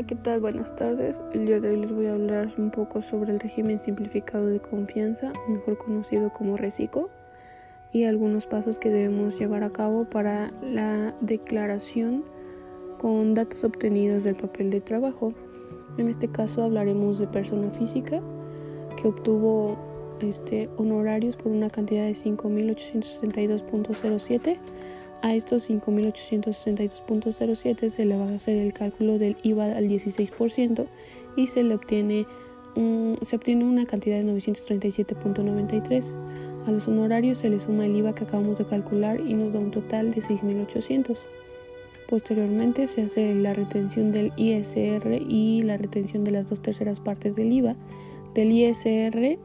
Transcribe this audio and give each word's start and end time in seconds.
Hola, 0.00 0.06
¿qué 0.06 0.16
tal? 0.16 0.40
Buenas 0.40 0.74
tardes. 0.76 1.20
El 1.34 1.44
día 1.44 1.60
de 1.60 1.68
hoy 1.68 1.76
les 1.76 1.92
voy 1.92 2.06
a 2.06 2.14
hablar 2.14 2.50
un 2.56 2.70
poco 2.70 3.02
sobre 3.02 3.32
el 3.32 3.38
régimen 3.38 3.82
simplificado 3.82 4.46
de 4.46 4.58
confianza, 4.58 5.30
mejor 5.46 5.76
conocido 5.76 6.32
como 6.32 6.56
RECICO, 6.56 7.10
y 7.92 8.04
algunos 8.04 8.46
pasos 8.46 8.78
que 8.78 8.88
debemos 8.88 9.38
llevar 9.38 9.62
a 9.62 9.68
cabo 9.68 10.06
para 10.06 10.52
la 10.62 11.14
declaración 11.20 12.24
con 12.96 13.34
datos 13.34 13.62
obtenidos 13.62 14.24
del 14.24 14.36
papel 14.36 14.70
de 14.70 14.80
trabajo. 14.80 15.34
En 15.98 16.08
este 16.08 16.28
caso 16.28 16.62
hablaremos 16.62 17.18
de 17.18 17.26
persona 17.26 17.70
física 17.72 18.22
que 18.96 19.06
obtuvo 19.06 19.76
este, 20.20 20.70
honorarios 20.78 21.36
por 21.36 21.52
una 21.52 21.68
cantidad 21.68 22.06
de 22.06 22.14
5.862.07 22.14 24.56
a 25.22 25.34
estos 25.34 25.70
5.862.07 25.70 27.90
se 27.90 28.04
le 28.04 28.16
va 28.16 28.28
a 28.28 28.34
hacer 28.34 28.56
el 28.56 28.72
cálculo 28.72 29.18
del 29.18 29.36
IVA 29.42 29.76
al 29.76 29.88
16% 29.88 30.86
y 31.36 31.48
se 31.48 31.62
le 31.62 31.74
obtiene, 31.74 32.26
se 33.22 33.36
obtiene 33.36 33.64
una 33.64 33.84
cantidad 33.86 34.18
de 34.18 34.24
937.93. 34.24 36.12
A 36.66 36.70
los 36.70 36.88
honorarios 36.88 37.38
se 37.38 37.48
le 37.48 37.58
suma 37.60 37.86
el 37.86 37.96
IVA 37.96 38.14
que 38.14 38.24
acabamos 38.24 38.58
de 38.58 38.66
calcular 38.66 39.18
y 39.20 39.32
nos 39.34 39.52
da 39.52 39.60
un 39.60 39.70
total 39.70 40.12
de 40.12 40.22
6.800. 40.22 41.16
Posteriormente 42.08 42.86
se 42.86 43.02
hace 43.02 43.34
la 43.34 43.52
retención 43.54 44.12
del 44.12 44.32
ISR 44.36 45.22
y 45.28 45.62
la 45.62 45.76
retención 45.76 46.24
de 46.24 46.30
las 46.32 46.50
dos 46.50 46.60
terceras 46.60 46.98
partes 46.98 47.36
del 47.36 47.52
IVA. 47.52 47.76
Del 48.34 48.50
ISR 48.50 49.38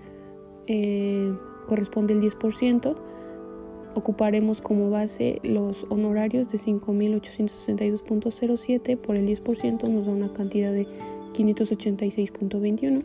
eh, 0.68 1.34
corresponde 1.68 2.14
el 2.14 2.22
10% 2.22 2.96
ocuparemos 3.96 4.62
como 4.62 4.92
base 4.92 5.40
los 5.44 5.86
honorarios 5.90 6.48
de 6.50 6.60
5.862.07 6.60 8.98
por 8.98 9.16
el 9.16 9.28
10% 9.28 9.90
nos 9.90 10.06
da 10.06 10.12
una 10.12 10.32
cantidad 10.34 10.72
de 10.72 10.86
586.21. 11.34 13.04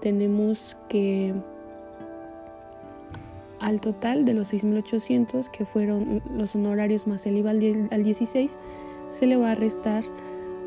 tenemos 0.00 0.76
que 0.88 1.34
al 3.60 3.80
total 3.80 4.24
de 4.24 4.34
los 4.34 4.52
6.800 4.52 5.48
que 5.50 5.64
fueron 5.64 6.22
los 6.36 6.54
honorarios 6.54 7.06
más 7.06 7.24
el 7.26 7.38
IVA 7.38 7.50
al 7.50 8.04
16 8.04 8.58
se 9.10 9.26
le 9.26 9.36
va 9.36 9.52
a 9.52 9.54
restar 9.54 10.04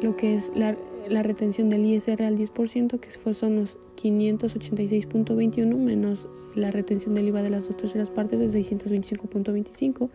lo 0.01 0.15
que 0.15 0.35
es 0.35 0.51
la, 0.55 0.75
retención 1.23 1.69
del 1.69 1.85
ISR 1.85 2.23
al 2.23 2.37
10% 2.37 2.99
que 2.99 3.11
son 3.33 3.55
los 3.55 3.77
586.21 3.97 5.75
menos 5.75 6.27
la 6.55 6.71
retención 6.71 7.13
del 7.13 7.27
IVA 7.27 7.43
de 7.43 7.51
las 7.51 7.67
dos 7.67 7.77
terceras 7.77 8.09
partes 8.09 8.39
de 8.39 8.47
625.25 8.47 10.09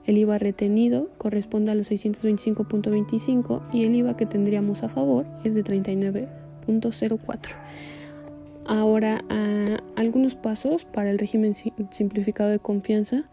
El 0.06 0.18
IVA 0.18 0.38
retenido 0.38 1.10
corresponde 1.18 1.72
a 1.72 1.74
los 1.74 1.90
625.25 1.90 3.62
y 3.72 3.84
el 3.84 3.94
IVA 3.94 4.16
que 4.16 4.26
tendríamos 4.26 4.82
a 4.82 4.88
favor 4.88 5.26
es 5.44 5.54
de 5.54 5.62
39.04. 5.64 7.38
Ahora, 8.68 9.24
algunos 9.96 10.34
pasos 10.34 10.84
para 10.84 11.10
el 11.10 11.18
régimen 11.18 11.54
simplificado 11.90 12.50
de 12.50 12.58
confianza. 12.58 13.24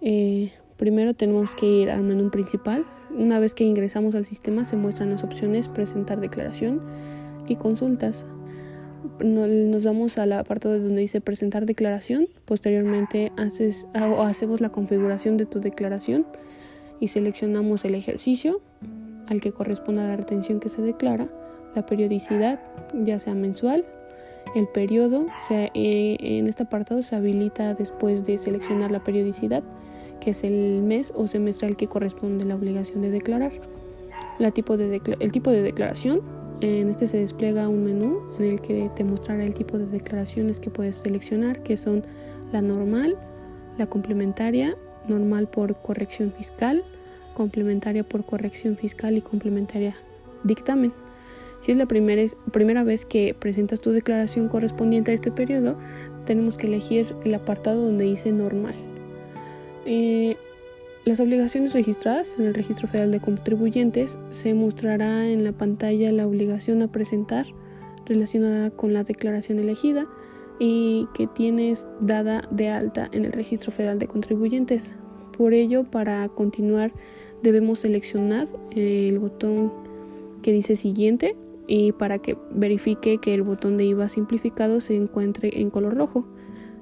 Eh, 0.00 0.52
primero 0.76 1.14
tenemos 1.14 1.52
que 1.56 1.66
ir 1.66 1.90
al 1.90 2.02
menú 2.02 2.30
principal. 2.30 2.84
Una 3.10 3.40
vez 3.40 3.54
que 3.54 3.64
ingresamos 3.64 4.14
al 4.14 4.24
sistema 4.24 4.64
se 4.64 4.76
muestran 4.76 5.10
las 5.10 5.24
opciones 5.24 5.66
presentar 5.66 6.20
declaración 6.20 6.80
y 7.48 7.56
consultas. 7.56 8.24
Nos 9.18 9.82
vamos 9.82 10.16
al 10.16 10.32
apartado 10.32 10.78
donde 10.78 11.00
dice 11.00 11.20
presentar 11.20 11.66
declaración. 11.66 12.28
Posteriormente 12.44 13.32
haces, 13.36 13.88
hacemos 13.94 14.60
la 14.60 14.68
configuración 14.68 15.38
de 15.38 15.46
tu 15.46 15.60
declaración 15.60 16.24
y 17.00 17.08
seleccionamos 17.08 17.84
el 17.84 17.96
ejercicio 17.96 18.60
al 19.26 19.40
que 19.40 19.50
corresponde 19.50 20.02
a 20.02 20.06
la 20.06 20.16
retención 20.16 20.60
que 20.60 20.68
se 20.68 20.82
declara, 20.82 21.28
la 21.74 21.84
periodicidad, 21.84 22.60
ya 22.94 23.18
sea 23.18 23.34
mensual, 23.34 23.84
el 24.54 24.68
periodo, 24.68 25.26
eh, 25.50 26.16
en 26.20 26.46
este 26.46 26.64
apartado 26.64 27.02
se 27.02 27.16
habilita 27.16 27.74
después 27.74 28.24
de 28.24 28.38
seleccionar 28.38 28.90
la 28.90 29.02
periodicidad, 29.02 29.62
que 30.20 30.30
es 30.30 30.44
el 30.44 30.82
mes 30.82 31.12
o 31.14 31.26
semestre 31.26 31.68
al 31.68 31.76
que 31.76 31.88
corresponde 31.88 32.44
la 32.44 32.54
obligación 32.54 33.02
de 33.02 33.10
declarar. 33.10 33.52
La 34.38 34.50
tipo 34.50 34.76
de 34.76 35.00
el 35.20 35.32
tipo 35.32 35.50
de 35.50 35.62
declaración, 35.62 36.20
en 36.60 36.90
este 36.90 37.08
se 37.08 37.16
despliega 37.16 37.68
un 37.68 37.84
menú 37.84 38.20
en 38.38 38.44
el 38.44 38.60
que 38.60 38.90
te 38.94 39.04
mostrará 39.04 39.44
el 39.44 39.54
tipo 39.54 39.78
de 39.78 39.86
declaraciones 39.86 40.60
que 40.60 40.70
puedes 40.70 40.96
seleccionar, 40.96 41.62
que 41.62 41.76
son 41.76 42.04
la 42.52 42.62
normal, 42.62 43.16
la 43.78 43.86
complementaria, 43.86 44.76
normal 45.08 45.48
por 45.48 45.74
corrección 45.76 46.32
fiscal, 46.32 46.84
complementaria 47.34 48.04
por 48.04 48.24
corrección 48.24 48.76
fiscal 48.76 49.16
y 49.16 49.22
complementaria 49.22 49.96
dictamen. 50.44 50.92
Si 51.64 51.70
es 51.70 51.76
la 51.76 51.86
primera, 51.86 52.22
primera 52.50 52.82
vez 52.82 53.06
que 53.06 53.34
presentas 53.38 53.80
tu 53.80 53.92
declaración 53.92 54.48
correspondiente 54.48 55.12
a 55.12 55.14
este 55.14 55.30
periodo, 55.30 55.76
tenemos 56.26 56.56
que 56.56 56.66
elegir 56.66 57.14
el 57.24 57.34
apartado 57.34 57.86
donde 57.86 58.04
dice 58.04 58.32
normal. 58.32 58.74
Eh, 59.86 60.36
las 61.04 61.18
obligaciones 61.18 61.72
registradas 61.72 62.34
en 62.38 62.46
el 62.46 62.54
Registro 62.54 62.86
Federal 62.88 63.10
de 63.10 63.20
Contribuyentes 63.20 64.16
se 64.30 64.54
mostrará 64.54 65.28
en 65.28 65.42
la 65.44 65.52
pantalla 65.52 66.12
la 66.12 66.26
obligación 66.26 66.82
a 66.82 66.90
presentar 66.92 67.46
relacionada 68.06 68.70
con 68.70 68.92
la 68.92 69.04
declaración 69.04 69.58
elegida 69.58 70.06
y 70.58 71.08
que 71.14 71.26
tienes 71.26 71.86
dada 72.00 72.46
de 72.50 72.68
alta 72.68 73.08
en 73.12 73.24
el 73.24 73.32
Registro 73.32 73.72
Federal 73.72 73.98
de 73.98 74.06
Contribuyentes. 74.06 74.92
Por 75.36 75.54
ello, 75.54 75.84
para 75.84 76.28
continuar 76.28 76.92
debemos 77.42 77.80
seleccionar 77.80 78.48
el 78.70 79.18
botón 79.18 79.72
que 80.42 80.52
dice 80.52 80.76
siguiente 80.76 81.36
y 81.74 81.92
para 81.92 82.18
que 82.18 82.36
verifique 82.50 83.16
que 83.16 83.32
el 83.32 83.40
botón 83.40 83.78
de 83.78 83.86
IVA 83.86 84.10
simplificado 84.10 84.82
se 84.82 84.94
encuentre 84.94 85.58
en 85.58 85.70
color 85.70 85.96
rojo. 85.96 86.26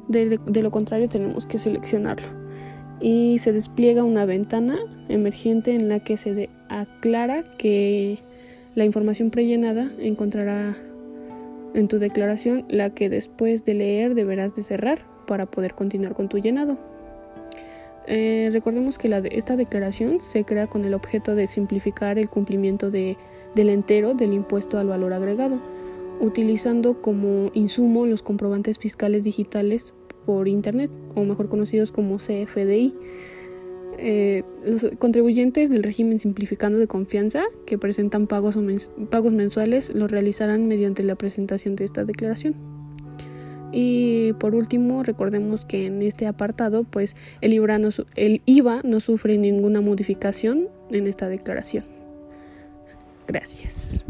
De, 0.09 0.41
lo 0.63 0.71
contrario 0.73 1.09
tenemos 1.09 1.47
que 1.47 1.61
seleccionarlo. 1.61 2.27
Y 3.01 3.39
se 3.39 3.53
despliega 3.53 4.03
una 4.03 4.25
ventana 4.25 4.81
emergente 5.09 5.77
en 5.77 5.89
la 5.89 6.01
que 6.01 6.17
se 6.17 6.51
aclara 6.69 7.45
que 7.57 8.19
la 8.75 8.85
información 8.85 9.31
prellenada 9.31 9.93
encontrará 10.01 10.77
en 11.73 11.87
tu 11.87 12.01
declaración 12.01 12.65
la 12.69 12.91
que 12.91 13.09
después 13.09 13.65
de 13.65 13.75
leer 13.75 14.17
deberás 14.17 14.57
de 14.57 14.65
cerrar 14.65 15.07
para 15.29 15.47
poder 15.47 15.75
continuar 15.75 16.15
con 16.15 16.29
tu 16.29 16.39
llenado. 16.39 16.90
Eh, 18.13 18.51
recordemos 18.53 18.99
que 18.99 19.09
la 19.09 19.19
esta 19.19 19.55
declaración 19.55 20.21
se 20.21 20.43
crea 20.43 20.67
con 20.67 20.85
el 20.85 20.95
objeto 20.95 21.37
de 21.37 21.47
simplificar 21.47 22.19
el 22.19 22.29
cumplimiento 22.29 22.91
de 22.91 23.17
del 23.55 23.69
entero 23.69 24.15
del 24.15 24.33
impuesto 24.33 24.79
al 24.79 24.89
valor 24.89 25.13
agregado, 25.13 25.61
utilizando 26.19 27.01
como 27.01 27.53
insumo 27.55 28.07
los 28.07 28.23
comprobantes 28.23 28.79
fiscales 28.79 29.23
digitales 29.23 29.95
por 30.27 30.49
Internet, 30.49 30.91
o 31.15 31.23
mejor 31.23 31.49
conocidos 31.49 31.93
como 31.93 32.17
CFDI. 32.17 32.95
Eh, 33.99 34.43
los 34.65 34.91
contribuyentes 34.99 35.71
del 35.71 35.85
régimen 35.85 36.19
simplificando 36.19 36.79
de 36.79 36.89
confianza 36.89 37.45
que 37.65 37.79
presentan 37.79 38.27
pagos, 38.27 38.57
pagos 39.09 39.33
mensuales 39.33 39.95
lo 39.95 40.09
realizarán 40.09 40.67
mediante 40.67 41.05
la 41.05 41.15
presentación 41.15 41.77
de 41.77 41.85
esta 41.85 42.05
declaración. 42.05 42.70
Y 43.73 44.33
por 44.35 44.55
último, 44.55 45.03
recordemos 45.03 45.65
que 45.65 45.87
en 45.87 46.03
este 46.03 46.27
apartado, 46.27 46.85
pues 46.85 47.17
el 47.41 47.53
el 48.17 48.43
IVA 48.47 48.81
no 48.85 49.01
sufre 49.01 49.39
ninguna 49.39 49.81
modificación 49.81 50.69
en 50.91 51.07
esta 51.07 51.29
declaración. 51.29 51.85
Gracias. 53.27 54.03